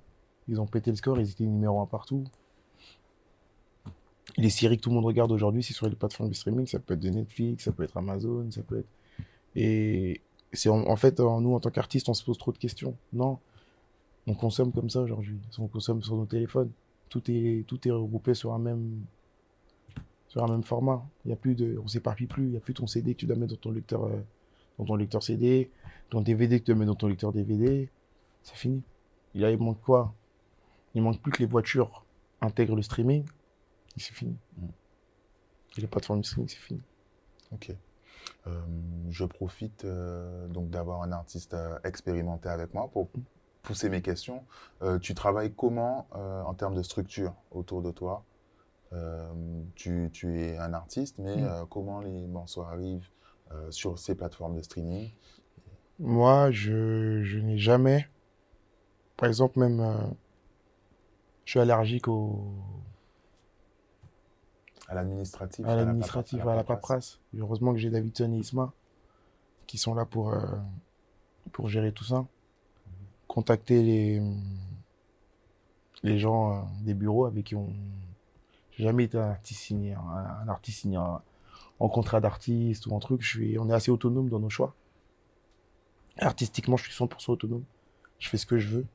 [0.48, 2.24] ils ont pété le score, ils étaient numéro un partout.
[4.38, 6.66] Les séries que tout le monde regarde aujourd'hui, c'est sur les plateformes de streaming.
[6.66, 8.88] Ça peut être de Netflix, ça peut être Amazon, ça peut être.
[9.54, 10.20] Et
[10.52, 12.96] c'est en, fait, nous, en tant qu'artistes, on se pose trop de questions.
[13.12, 13.38] Non,
[14.26, 15.38] on consomme comme ça aujourd'hui.
[15.58, 16.70] On consomme sur nos téléphones.
[17.08, 19.00] Tout est, tout est regroupé sur un même,
[20.28, 21.06] sur un même format.
[21.24, 22.44] Il y a plus de, on s'éparpille plus.
[22.44, 24.20] Il n'y a plus ton CD que tu dois mettre dans ton lecteur, euh,
[24.78, 25.70] dans ton lecteur CD,
[26.10, 27.88] ton DVD que tu dois mettre dans ton lecteur DVD.
[28.42, 28.82] C'est fini.
[29.34, 30.12] Il, y a- il manque quoi?
[30.96, 32.06] Il manque plus que les voitures
[32.40, 33.24] intègrent le streaming.
[33.96, 34.36] Et c'est fini.
[34.56, 34.66] Mm.
[35.76, 36.82] Et les plateformes de streaming, c'est fini.
[37.52, 37.70] Ok.
[38.46, 38.60] Euh,
[39.10, 43.08] je profite euh, donc d'avoir un artiste euh, expérimenté avec moi pour
[43.62, 44.44] pousser mes questions.
[45.02, 48.24] Tu travailles comment en termes de structure autour de toi?
[49.74, 51.66] Tu, tu es un artiste, mais Mm.
[51.68, 53.08] comment les morceaux arrivent
[53.70, 55.10] sur ces plateformes de streaming?
[55.98, 58.08] Moi, je, je n'ai jamais.
[59.16, 60.14] Par exemple, même.
[61.46, 62.44] Je suis allergique au,
[64.88, 67.20] À l'administratif à la l'administratif, à la paperasse.
[67.38, 68.72] Heureusement que j'ai Davidson et Isma
[69.66, 70.44] qui sont là pour, euh,
[71.52, 72.26] pour gérer tout ça.
[73.28, 74.22] Contacter les,
[76.02, 77.72] les gens euh, des bureaux avec qui on.
[78.72, 81.22] J'ai jamais été un artiste signé, un, un artiste signé en,
[81.78, 83.22] en contrat d'artiste ou en truc.
[83.22, 84.74] Je suis, on est assez autonome dans nos choix.
[86.18, 87.64] Artistiquement, je suis 100% autonome.
[88.18, 88.86] Je fais ce que je veux.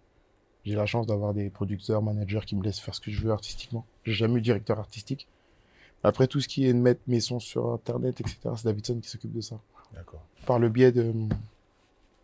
[0.66, 3.32] J'ai la chance d'avoir des producteurs, managers qui me laissent faire ce que je veux
[3.32, 3.86] artistiquement.
[4.04, 5.28] J'ai jamais eu directeur artistique.
[6.04, 9.10] Après, tout ce qui est de mettre mes sons sur Internet, etc., c'est Davidson qui
[9.10, 9.60] s'occupe de ça.
[9.94, 10.22] D'accord.
[10.46, 11.14] Par le biais de,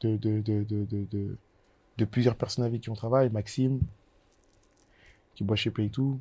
[0.02, 1.36] de, de, de,
[1.98, 3.30] de, plusieurs personnes avec qui on travaille.
[3.30, 3.80] Maxime,
[5.36, 6.18] qui boit chez Play2.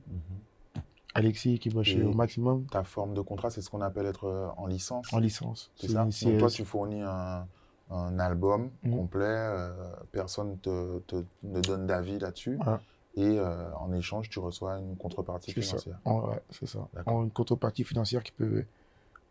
[1.15, 4.25] Alexis, qui boit chez Au Maximum, Ta forme de contrat, c'est ce qu'on appelle être
[4.25, 5.11] euh, en licence.
[5.15, 5.71] en licence.
[5.77, 6.05] C'est ça.
[6.05, 7.47] Donc toi, tu fournis un,
[7.91, 8.97] un album Mhm.
[8.97, 12.59] complet, euh, personne te, te- ne donne d'avis là-dessus,
[13.15, 15.99] et euh, en échange, tu reçois une contrepartie financière.
[16.05, 16.89] Ouais, c'est ça.
[17.07, 18.65] En une contrepartie financière qui peut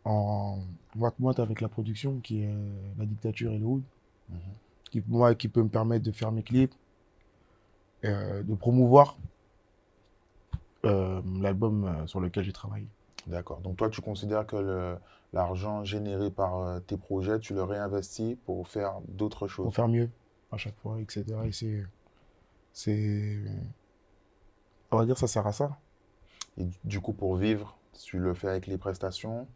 [0.04, 0.60] en
[0.94, 2.54] moite-moite avec la production, qui est
[2.98, 3.82] la dictature et le hood,
[4.30, 4.38] Mhm.
[4.90, 6.74] qui, moi, qui peut me permettre de faire mes clips,
[8.04, 9.16] euh, de promouvoir
[10.84, 12.86] l'album sur lequel j'ai travaillé.
[13.26, 13.60] D'accord.
[13.60, 14.96] Donc toi, tu considères que
[15.32, 19.64] l'argent généré par euh, tes projets, tu le réinvestis pour faire d'autres choses?
[19.66, 20.10] Pour faire mieux
[20.52, 21.46] à chaque fois, etc.
[21.46, 21.84] Et c'est.
[22.72, 23.38] C'est.
[24.90, 25.76] On va dire, ça sert à ça.
[26.58, 29.46] Et du- coup, pour vivre, tu le fais avec les prestations?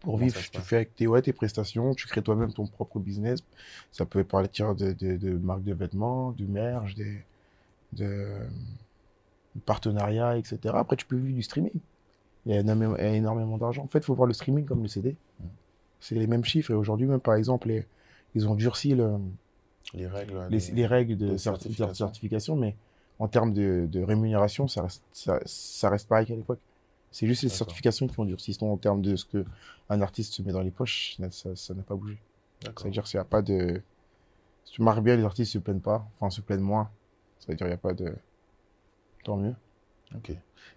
[0.00, 3.40] Pour vivre, tu fais avec tes, ouais, tes prestations, tu crées toi-même ton propre business.
[3.92, 7.24] Ça peut partir de, de, de marques de vêtements, du merch, des,
[7.92, 8.40] de,
[9.54, 10.80] de partenariats, etc.
[10.80, 11.80] Après, tu peux vivre du streaming.
[12.50, 13.84] Il y a énormément, d'argent.
[13.84, 15.14] En fait, il faut voir le streaming comme le CD.
[16.00, 16.72] C'est les mêmes chiffres.
[16.72, 17.86] Et aujourd'hui, même par exemple, les-
[18.34, 19.18] ils ont durci le,
[19.94, 20.46] Les règles.
[20.50, 22.06] les, les- les règles de de certi- certification.
[22.06, 22.74] certification, mais
[23.20, 26.58] en termes de, de rémunération, ça reste, ça, ça reste pareil qu'à l'époque.
[27.12, 28.54] C'est juste les certifications qui ont durci.
[28.54, 29.44] Sinon, en termes de ce que
[29.88, 32.18] un artiste se met dans les poches, ça n'a pas bougé.
[32.82, 33.80] C'est-à-dire qu'il n'y a pas de.
[34.64, 36.04] Si tu marques bien, les artistes se plaignent pas.
[36.18, 36.90] Enfin, se plaignent moins.
[37.38, 38.12] C'est-à-dire qu'il n'y a pas de.
[39.24, 39.54] Tant mieux.
[40.16, 40.32] Ok.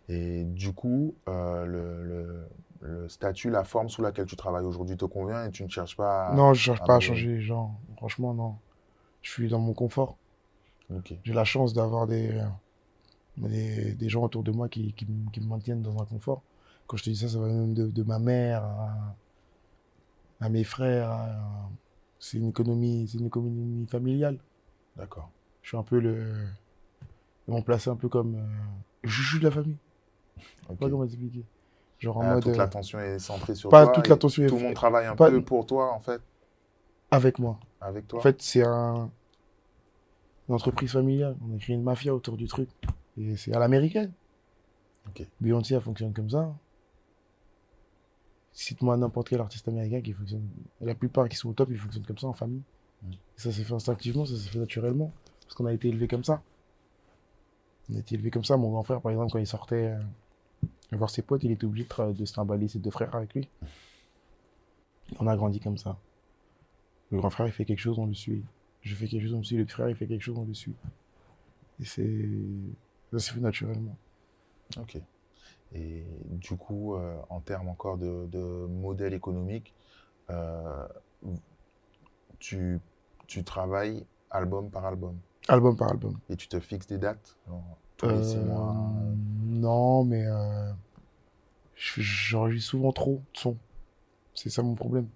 [0.09, 2.47] Et du coup, euh, le, le-
[2.81, 5.95] le statut, la forme sous laquelle tu travailles aujourd'hui te convient et tu ne cherches
[5.95, 6.35] pas à...
[6.35, 7.79] non, je cherche ah, pas à changer les gens.
[7.95, 8.57] Franchement, non.
[9.23, 10.17] Je suis dans mon confort.
[11.23, 12.45] J'ai la chance d'avoir des, euh,
[13.37, 16.43] des, des gens autour de moi qui, qui, me- qui me maintiennent dans un confort.
[16.87, 19.15] Quand je te dis ça, ça va même de, de ma mère à,
[20.41, 21.09] à mes frères.
[22.19, 24.39] C'est une économie, c'est une économie familiale.
[24.95, 25.29] D'accord.
[25.61, 26.47] Je suis un peu le.
[27.47, 28.35] Ils m'ont placé un peu comme.
[28.35, 28.41] Euh,
[29.03, 29.77] chouchou de la famille.
[30.69, 30.77] Ok.
[30.79, 31.43] Pas comment expliquer.
[31.99, 32.43] Genre en Ah, mode.
[32.43, 33.93] toute euh, l'attention est centrée sur pas toi.
[33.93, 36.21] toute l'attention est Tout le monde travaille un pas- peu pour toi, en fait,
[37.11, 37.59] avec moi.
[37.81, 38.19] avec toi.
[38.19, 39.09] En fait, c'est un,
[40.49, 41.35] une entreprise familiale.
[41.49, 42.69] On a créé une mafia autour du truc.
[43.17, 44.11] Et c'est à l'américaine.
[45.39, 46.53] Beyoncé, elle fonctionne comme ça.
[48.53, 50.47] Cite-moi n'importe quel artiste américain qui fonctionne.
[50.81, 52.61] La plupart qui sont au top, ils fonctionnent comme ça en famille.
[53.03, 53.11] Mm.
[53.35, 55.11] Ça s'est fait instinctivement, ça s'est fait naturellement.
[55.43, 56.41] Parce qu'on a été élevé comme ça.
[57.91, 58.57] On été élevé comme ça.
[58.57, 59.99] Mon grand frère, par exemple, quand il sortait euh,
[60.91, 63.49] voir ses potes, il était obligé de, de se trimballer ses deux frères avec lui.
[65.19, 65.97] On a grandi comme ça.
[67.11, 68.43] Le grand frère, il fait quelque chose, on le suit.
[68.81, 69.57] Je fais quelque chose, on le suit.
[69.57, 70.75] Le frère, il fait quelque chose, on le suit.
[71.79, 72.19] Et c'est.
[73.11, 73.95] Ça s'est fait naturellement.
[74.77, 74.97] Ok.
[75.75, 79.73] Et du coup, euh, en termes encore de, modèle économique,
[80.29, 80.87] euh,
[82.39, 82.79] tu
[83.45, 85.17] travailles album par album
[85.47, 86.17] Album par album.
[86.29, 88.75] et tu te fixes des dates genre, tous les six Euh, mois.
[89.45, 90.71] Non, mais euh,
[91.75, 93.57] je- j'enregistre souvent trop de sons.
[94.35, 95.07] C'est ça mon problème.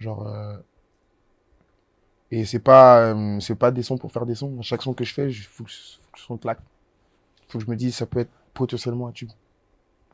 [0.00, 0.26] Genre.
[0.26, 0.58] euh,
[2.30, 4.60] Et c'est pas, euh, c'est pas des sons pour faire des sons.
[4.62, 5.70] Chaque son que je fais, il faut que,
[6.16, 6.60] son claque.
[7.48, 9.30] faut que je me dise, ça peut être potentiellement un tube.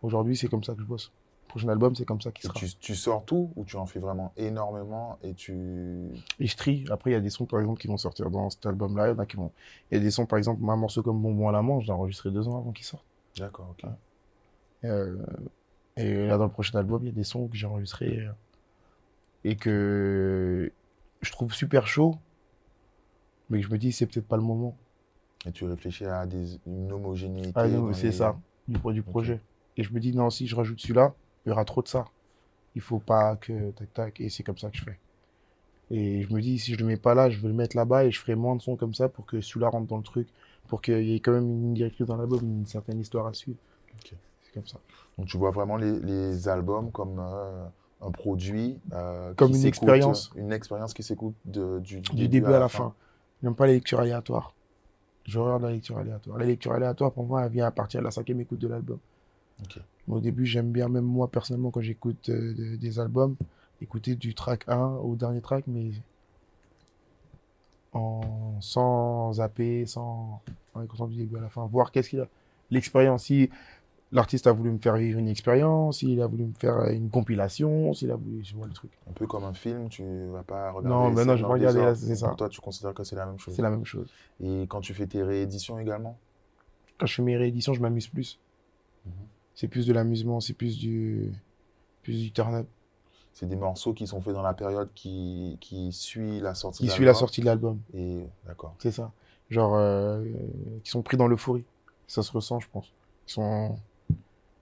[0.03, 1.13] Aujourd'hui, c'est comme ça que je bosse.
[1.51, 2.55] Prochain album, c'est comme ça qu'il sera.
[2.55, 6.07] tu, tu sors tout ou tu en fais vraiment énormément et tu...
[6.39, 6.85] Et je trie.
[6.91, 9.09] Après, il y a des sons, par exemple, qui vont sortir dans cet album-là.
[9.09, 9.51] Il y en a qui vont.
[9.91, 11.93] Il y a des sons, par exemple, un morceau comme Bonbon à la manche, j'ai
[11.93, 13.05] enregistré deux ans avant qu'il sorte.
[13.37, 13.91] D'accord, ok.
[14.85, 15.17] Euh,
[15.97, 18.33] et là, dans le prochain album, il y a des sons que j'ai enregistrés euh,
[19.43, 20.73] et que
[21.21, 22.15] je trouve super chaud,
[23.49, 24.77] mais que je me dis, c'est peut-être pas le moment.
[25.47, 27.53] Et tu réfléchis à des, une homogénéité.
[27.57, 29.41] Ah c'est les- ça, du, du projet.
[29.77, 31.15] Et je me dis, non, si je rajoute celui-là,
[31.47, 32.07] il y aura trop de ça.
[32.77, 34.99] Il faut pas que tac tac, et c'est comme ça que je fais.
[35.91, 38.05] Et je me dis, si je le mets pas là, je vais le mettre là-bas
[38.05, 40.29] et je ferai moins de sons comme ça pour que celui-là rentre dans le truc,
[40.69, 43.59] pour qu'il y ait quand même une directrice dans l'album, une certaine histoire à suivre.
[44.43, 44.79] C'est comme ça.
[45.19, 47.65] Donc tu vois vraiment les, les albums comme euh,
[48.03, 48.79] un produit.
[48.93, 50.31] euh, Comme une expérience.
[50.37, 52.95] Une expérience qui s'écoute du, du début à la fin.
[53.43, 54.55] J'aime pas les lectures aléatoires.
[55.25, 56.39] J'ai horreur de la lecture aléatoire.
[56.39, 58.99] La lecture aléatoire, pour moi, elle vient à partir de la cinquième écoute de l'album.
[60.09, 63.37] Au début, j'aime bien, même moi, personnellement, quand j'écoute euh, de- des albums,
[63.81, 65.93] écouter du track 1 au dernier track, mais
[67.93, 70.41] en, sans zapper, sans
[70.75, 71.67] en écoutant du début à la fin.
[71.67, 72.29] Voir qu'est-ce qu'il a.
[72.71, 73.25] L'expérience.
[73.25, 73.51] Si
[74.13, 77.11] l'artiste a voulu me faire vivre une expérience, s'il a voulu me faire euh, une
[77.11, 78.93] compilation, s'il a voulu, je vois le truc.
[79.09, 81.15] Un peu comme un film, tu vas pas regarder.
[81.15, 82.35] Non, non, je vais regarder, c'est ça.
[82.37, 83.55] Toi, tu considères que c'est la même chose.
[83.55, 84.09] C'est la même chose.
[84.43, 86.19] Et quand tu fais tes rééditions également?
[86.99, 88.39] Quand je fais mes rééditions, je m'amuse plus.
[89.07, 89.13] Mhm.
[89.61, 91.31] C'est plus de l'amusement, c'est plus du,
[92.03, 92.67] plus du turn-up.
[93.35, 96.87] C'est des morceaux qui sont faits dans la période qui, qui suit la sortie Qui
[96.87, 98.75] de suit la sortie de l'album, Et d'accord.
[98.79, 99.13] c'est ça.
[99.51, 100.25] Genre, euh,
[100.83, 101.67] qui sont pris dans l'euphorie.
[102.07, 102.87] Ça se ressent, je pense.
[103.29, 103.77] Ils sont,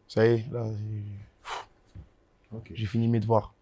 [0.08, 0.66] ça y est, là,
[2.74, 3.54] j'ai fini mes devoirs.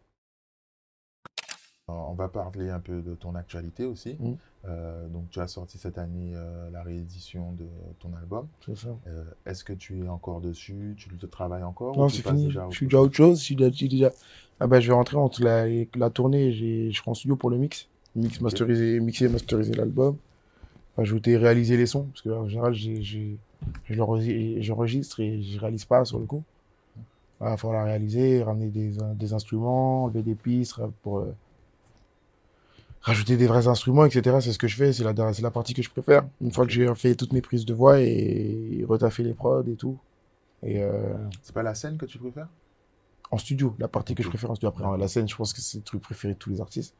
[1.89, 4.17] On va parler un peu de ton actualité aussi.
[4.19, 4.37] Mhm.
[4.65, 7.65] Euh, donc, tu as sorti cette année euh, la réédition de
[8.01, 8.49] ton album.
[8.65, 8.89] C'est ça.
[9.07, 10.97] Euh, Est-ce que tu es encore dessus?
[10.97, 12.47] Tu te travailles encore Non, c'est fini.
[12.47, 13.39] déjà Je suis déjà autre chose.
[13.39, 14.11] Je suis déjà,
[14.59, 16.51] Ah bah, je vais rentrer entre la, la tournée.
[16.51, 17.87] J'ai, je serai en studio pour le mix.
[18.17, 20.17] Mix, masteriser, mixer, masteriser l'album.
[20.99, 22.09] Ajouter, réaliser les sons.
[22.13, 22.75] Parce que, en général,
[23.89, 26.43] j'enregistre et je réalise pas sur le coup.
[27.41, 31.25] Il va falloir réaliser, ramener des, des instruments, enlever des pistes pour
[33.07, 34.41] rajouter des vrais instruments, etc.
[34.41, 34.93] C'est ce que je fais.
[34.93, 36.25] C'est la, la partie que je préfère.
[36.41, 39.77] Une fois que j'ai fait toutes mes prises de voix et retaffer les prods et
[39.77, 39.99] tout.
[40.63, 42.49] Et, euh, C'est pas la scène que tu préfères?
[43.33, 44.69] en studio, la partie que je préfère en studio.
[44.69, 46.95] Après, la scène, je pense que c'est le truc préféré de tous les artistes.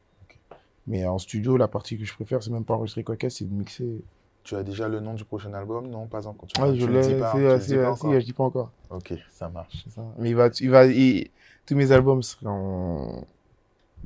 [0.89, 3.45] Mais en studio, la partie que je préfère, c'est même pas enregistrer quoi que c'est
[3.45, 4.03] de mixer.
[4.43, 5.89] Tu as déjà le nom du prochain album?
[5.89, 6.49] Non, pas encore.
[6.49, 8.25] Tu, Ouais, tu je le l'ai, dis pas, tu le dis pas encore si, je
[8.27, 8.71] dis pas encore.
[8.91, 9.85] Ok, ça marche.
[9.95, 10.03] Ça.
[10.19, 11.31] Mais il va, il va, il-
[11.67, 13.25] tous mes albums seront,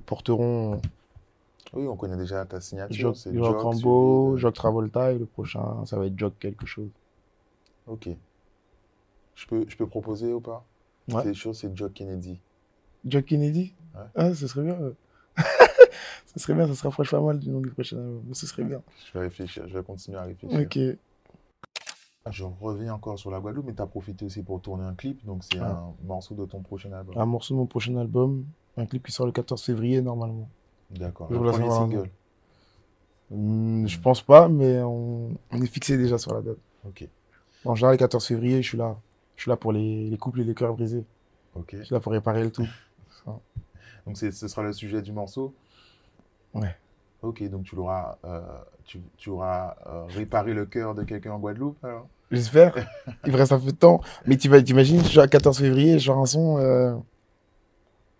[0.06, 0.80] porteront
[1.72, 3.14] Oui, on connaît déjà ta signature.
[3.14, 6.88] Jock, Rambo, Jock Travolta et le prochain, ça va être Jock quelque chose.
[7.86, 8.08] Ok.
[9.36, 10.64] Je peux, je peux proposer ou pas?
[11.10, 11.22] Ouais.
[11.22, 12.40] C'est chaud, c'est Jock Kennedy.
[13.04, 13.72] Jock Kennedy?
[13.94, 14.02] Ouais.
[14.14, 14.76] Ah, ce serait bien.
[16.26, 18.34] ce serait bien, ça se rapproche pas mal du nom du prochain album.
[18.34, 18.82] Ce serait bien.
[19.06, 20.60] Je vais réfléchir, je vais continuer à réfléchir.
[20.60, 20.78] Ok.
[22.30, 25.24] Je reviens encore sur la Guadeloupe, mais tu as profité aussi pour tourner un clip,
[25.24, 25.70] donc c'est Ah.
[26.02, 27.16] un morceau de ton prochain album.
[27.16, 28.44] Un morceau de mon prochain album,
[28.76, 30.48] un clip qui sort le 14 février normalement.
[30.90, 31.28] D'accord.
[31.30, 32.10] Je Le premier single.
[33.30, 36.58] Hmm, je pense pas, mais on, on est fixé déjà sur la date.
[36.86, 37.06] Ok.
[37.64, 38.96] En général, le 14 février, je suis là.
[39.36, 41.04] Je suis là pour les, les couples et les cœurs brisés.
[41.54, 41.76] Ok.
[41.78, 42.66] Je suis là pour réparer le tout.
[44.06, 45.54] Donc ce sera le sujet du morceau?
[46.54, 46.74] Ouais.
[47.22, 48.40] Ok, donc tu l'auras, euh,
[48.84, 51.76] tu, tu auras euh, réparé le cœur de quelqu'un en Guadeloupe.
[51.84, 52.08] alors?
[52.30, 52.74] J'espère.
[53.26, 54.00] Il me reste un peu de temps.
[54.26, 56.94] Mais tu vas- t'imagines, genre 14 février, genre un son euh,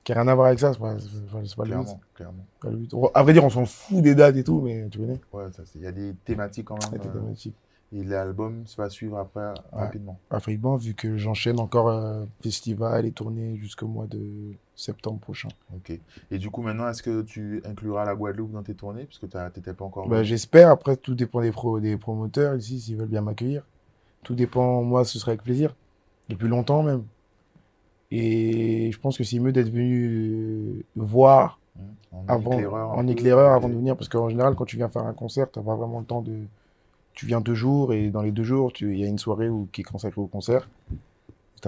[0.05, 0.73] qui a rien à voir avec ça.
[0.73, 1.65] C'est pas, c'est pas-.
[1.65, 3.11] Clairement, clairement.
[3.15, 5.21] À vrai dire, on s'en fout des dates et tout, mais tu connais.
[5.33, 6.91] Ouais, ça, c'est- il y a des thématiques quand même.
[6.93, 7.55] C'était euh, thématique.
[7.93, 10.19] et l'album va suivre après rapidement.
[10.31, 14.21] Africain, vu que j'enchaîne encore euh, festival et tournée jusqu'au mois de
[14.77, 15.49] septembre prochain.
[15.75, 15.99] Ok.
[16.31, 19.05] Et du coup, maintenant, est-ce que tu incluras la Guadeloupe dans tes tournées?
[19.05, 20.09] Puisque tu n'étais pas encore.
[20.09, 20.23] Bah.
[20.23, 20.71] J'espère.
[20.71, 23.63] Après, tout dépend des, pro des promoteurs ici, s'ils veulent bien m'accueillir.
[24.23, 24.83] Tout dépend.
[24.83, 25.75] Moi, ce serait avec plaisir.
[26.29, 27.03] Depuis longtemps même.
[28.11, 31.83] Et je pense que c'est mieux d'être venu euh, voir Mmh.
[32.13, 32.91] En avant, éclaireur.
[32.91, 33.97] en éclaireur avant de venir.
[33.97, 36.23] Parce qu'en général, quand tu viens faire un concert, tu n'as pas vraiment le temps
[36.23, 36.33] de.
[37.15, 39.69] Tu viens deux jours et dans les deux jours, il y a une soirée où,
[39.73, 40.69] qui est consacrée au concert.
[40.89, 40.97] Tu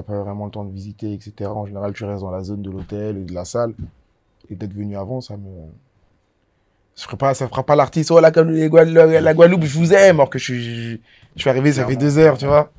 [0.00, 1.50] n'as pas vraiment le temps de visiter, etc.
[1.50, 3.74] En général, tu restes dans la zone de l'hôtel et de la salle.
[4.50, 5.50] Et d'être venu avant, ça me.
[6.94, 10.28] Ça fera pas, ça fera pas l'artiste, oh la, la Guadeloupe, je vous aime, alors
[10.28, 10.96] que je suis, je,
[11.36, 12.70] je suis arrivé, ça fait deux heures, tu vois.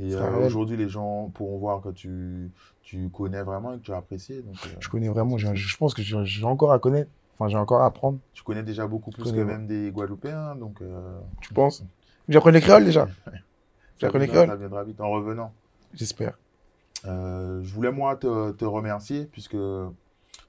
[0.00, 2.50] Et euh, aujourd'hui, les gens pourront voir que tu,
[2.82, 4.40] tu connais vraiment et que tu as apprécié.
[4.42, 7.10] Donc, euh, Je connais vraiment, je pense que j'ai encore à connaître.
[7.34, 8.18] Enfin, j'ai encore à apprendre.
[8.32, 10.56] tu connais déjà beaucoup plus que même des Guadeloupéens.
[10.56, 11.84] Donc, euh, Tu penses?
[12.28, 13.08] J'apprends le créole déjà?
[13.98, 14.48] J'apprends le viendra, créole.
[14.48, 15.52] ça viendra vite en revenant.
[15.92, 16.38] J'espère.
[17.04, 19.56] Je voulais moi te, te remercier puisque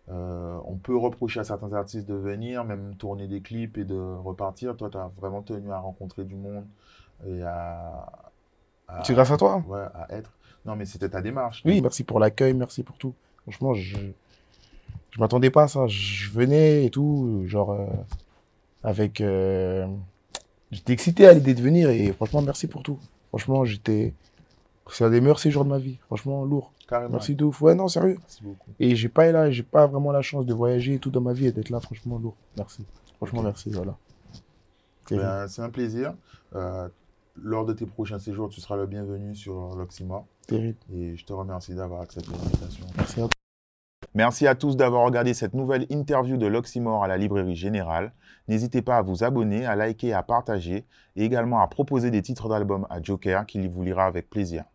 [0.08, 4.78] on peut reprocher à certains artistes de venir, même tourner des clips et de repartir.
[4.78, 6.66] Toi, tu as vraiment tenu à rencontrer du monde
[7.28, 8.31] et à-
[9.04, 9.64] C'est grâce à toi.
[9.68, 10.32] ouais, à être.
[10.66, 11.62] Non, mais c'était ta démarche.
[11.66, 13.14] Oui, merci pour l'accueil, merci pour tout.
[13.44, 13.98] Franchement, je
[15.12, 15.88] je m'attendais pas à ça.
[15.88, 17.86] Je venais et tout, genre euh,
[18.84, 19.22] avec.
[19.22, 19.88] euh,
[20.72, 22.98] J'étais excité à l'idée de venir et franchement, merci pour tout.
[23.30, 24.14] Franchement, j'étais.
[24.90, 25.98] C'est un des meilleurs séjours de ma vie.
[26.08, 26.72] Franchement, lourd.
[26.88, 27.12] Carrément.
[27.14, 27.62] Merci de ouf.
[27.62, 28.18] Ouais, non, sérieux.
[28.20, 28.70] Merci beaucoup.
[28.80, 31.34] Et j'ai pas là, j'ai pas vraiment la chance de voyager et tout dans ma
[31.34, 32.36] vie et d'être là, franchement, lourd.
[32.58, 32.86] Merci.
[33.18, 33.96] Franchement, merci, voilà.
[35.10, 36.14] Ben, c'est un plaisir.
[36.56, 36.88] Euh,
[37.36, 40.26] lors de tes prochains séjours, tu seras le bienvenu sur l'Oxymore.
[40.48, 40.78] Terrible.
[40.94, 42.86] Et je te remercie d'avoir accepté l'invitation.
[42.98, 43.30] Merci à toi.
[44.14, 48.12] Merci à tous d'avoir regardé cette nouvelle interview de l'Oxymore à la Librairie Générale.
[48.50, 52.50] N'hésitez pas à vous abonner, à liker, à partager et également à proposer des titres
[52.50, 54.66] d'albums à Joker qui vous lira avec plaisir.